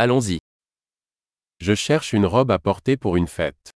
[0.00, 0.38] Allons-y.
[1.58, 3.72] Je cherche une robe à porter pour une fête.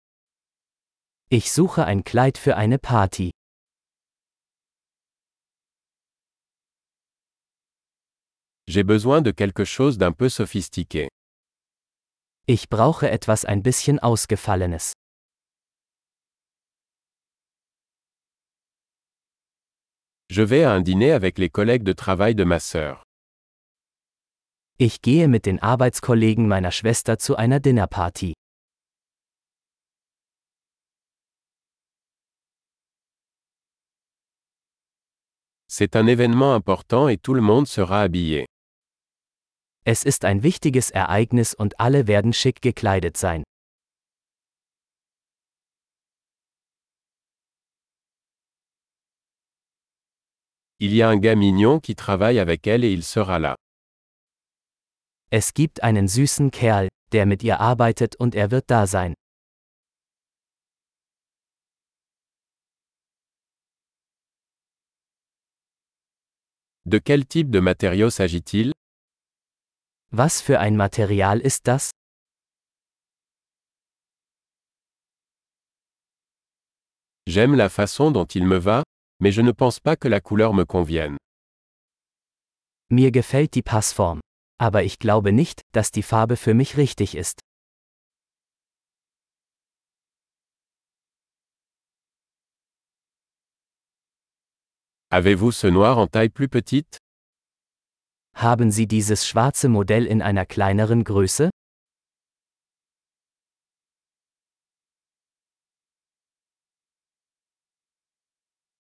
[1.31, 3.31] Ich suche ein Kleid für eine Party.
[8.67, 11.07] J'ai besoin de quelque chose d'un peu sophistiqué.
[12.47, 14.91] Ich brauche etwas ein bisschen Ausgefallenes.
[20.29, 23.05] Je vais à un dîner avec les collègues de travail de ma sœur.
[24.81, 28.33] Ich gehe mit den Arbeitskollegen meiner Schwester zu einer Dinnerparty.
[35.67, 38.45] C'est un événement important et tout le monde sera habillé.
[39.83, 43.43] Es ist ein wichtiges Ereignis und alle werden schick gekleidet sein.
[50.79, 53.57] Il y a un gars mignon qui travaille avec elle et il sera là.
[55.31, 59.13] Es gibt einen süßen Kerl, der mit ihr arbeitet und er wird da sein.
[66.83, 68.71] De quel type de matériau s'agit-il
[70.11, 71.91] Was für ein Material ist das?
[77.27, 78.81] J'aime la façon dont il me va,
[79.21, 81.17] mais je ne pense pas que la couleur me convienne.
[82.91, 84.19] Mir gefällt die Passform.
[84.61, 87.39] Aber ich glaube nicht, dass die Farbe für mich richtig ist.
[95.11, 96.97] Avez-vous ce noir en taille plus petite
[98.35, 101.49] Haben Sie dieses schwarze Modell in einer kleineren Größe?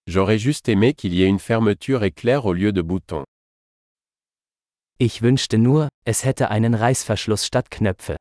[0.07, 3.25] J'aurais juste aimé qu'il y ait une fermeture éclair au lieu de boutons.
[5.01, 8.17] Ich wünschte nur, es hätte einen Reißverschluss statt Knöpfe.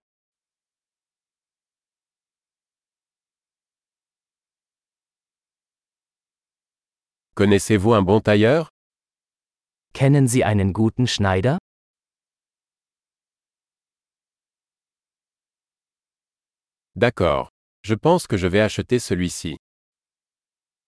[7.34, 8.68] Connaissez-vous un bon tailleur
[9.92, 11.58] Kennen Sie einen guten Schneider?
[16.94, 17.48] D'accord.
[17.82, 19.56] Je pense que je vais acheter celui-ci.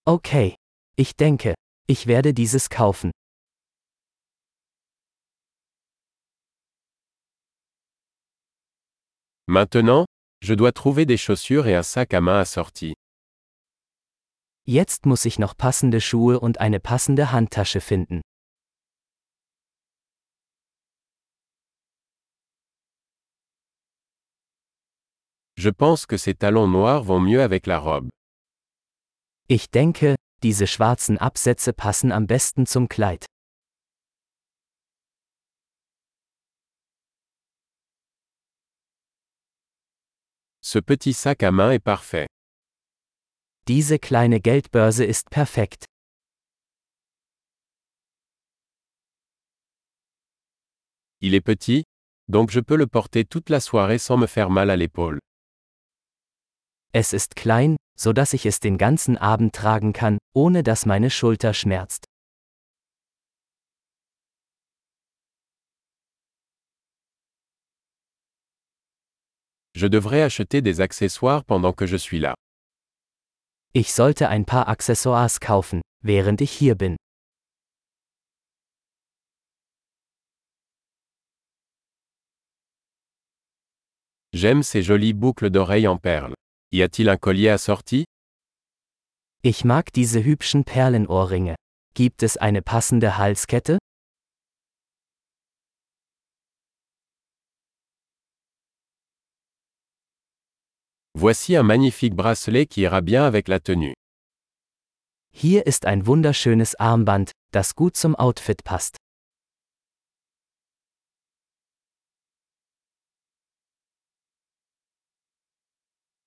[0.06, 0.54] Okay.
[0.96, 1.54] Ich denke,
[1.88, 3.10] ich werde dieses kaufen.
[9.50, 10.04] Maintenant,
[10.42, 12.94] je dois trouver des chaussures et un sac à main assorti.
[14.64, 18.20] Jetzt muss ich noch passende Schuhe und eine passende Handtasche finden.
[25.56, 28.08] Je pense que ces talons noirs vont mieux avec la robe.
[29.48, 33.26] Ich denke, diese schwarzen Absätze passen am besten zum Kleid.
[40.72, 42.28] Ce petit sac à main est parfait.
[43.66, 45.86] Diese kleine Geldbörse ist perfekt.
[51.20, 51.82] Il est petit,
[52.28, 55.19] donc je peux le porter toute la soirée sans me faire mal à l'épaule.
[56.92, 61.10] Es ist klein, so dass ich es den ganzen Abend tragen kann, ohne dass meine
[61.10, 62.04] Schulter schmerzt.
[69.80, 72.34] Je devrais acheter des accessoires pendant que je suis là.
[73.72, 76.96] Ich sollte ein paar Accessoires kaufen, während ich hier bin.
[84.34, 86.34] J'aime ces jolies boucles d'oreilles en perles.
[86.72, 88.04] Y a-t-il un collier assorti?
[89.42, 91.54] Ich mag diese hübschen Perlenohrringe.
[91.94, 93.78] Gibt es eine passende Halskette?
[101.22, 103.92] Voici un magnifique bracelet qui ira bien avec la tenue.
[105.34, 108.97] Hier ist ein wunderschönes Armband, das gut zum Outfit passt.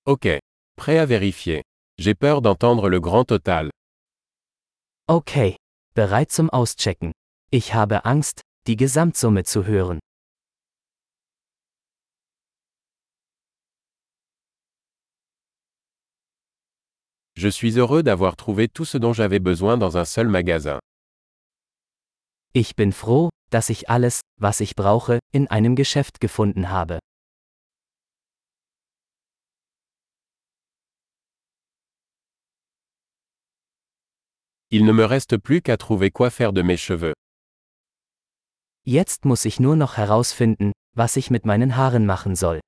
[0.06, 0.38] Ok.
[0.76, 1.64] Prêt à vérifier.
[1.98, 3.70] J'ai peur d'entendre le grand total.
[5.08, 5.56] Okay.
[5.96, 7.10] Bereit zum Auschecken.
[7.50, 9.98] Ich habe Angst, die Gesamtsumme zu hören.
[17.44, 20.78] Je suis heureux d'avoir trouvé tout ce dont j'avais besoin dans un seul magasin.
[22.54, 27.00] Ich bin froh, dass ich alles, was ich brauche, in einem Geschäft gefunden habe.
[34.70, 37.12] Il ne me reste plus qu'à trouver quoi faire de mes cheveux.
[38.86, 42.63] Jetzt muss ich nur noch herausfinden, was ich mit meinen Haaren machen soll.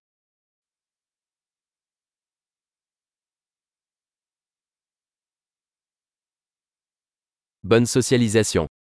[7.66, 8.68] Bonne socialisation.